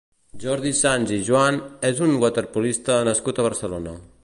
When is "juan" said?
1.27-1.59